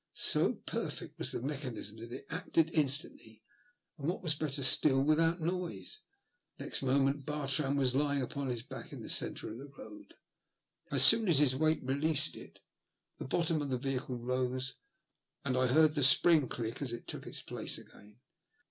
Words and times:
So 0.13 0.53
perfect 0.65 1.19
was 1.19 1.31
the 1.31 1.41
mechan 1.41 1.77
ism 1.77 1.97
that 1.99 2.11
it 2.11 2.25
acted 2.31 2.71
instantly, 2.73 3.43
and, 3.99 4.07
what 4.07 4.23
was 4.23 4.33
better 4.33 4.63
still, 4.63 4.99
without 5.03 5.39
noise. 5.41 5.99
Next 6.57 6.81
moment 6.81 7.23
Bartrand 7.23 7.75
was 7.77 7.93
lying 7.93 8.23
upon 8.23 8.47
his 8.47 8.63
back 8.63 8.91
in 8.91 9.01
the 9.03 9.11
centre 9.11 9.51
of 9.51 9.59
the 9.59 9.67
road. 9.67 10.15
As 10.89 11.03
soon 11.03 11.27
as 11.27 11.37
his 11.37 11.55
weight 11.55 11.83
released 11.83 12.35
it 12.35 12.61
the 13.19 13.25
bottom 13.25 13.61
of 13.61 13.69
the 13.69 13.77
vehicle 13.77 14.17
rose, 14.17 14.73
and 15.45 15.55
I 15.55 15.67
heard 15.67 15.93
the 15.93 16.01
spring 16.03 16.47
click 16.47 16.81
as 16.81 16.91
it 16.93 17.05
took 17.05 17.27
its 17.27 17.43
place 17.43 17.77
again. 17.77 18.15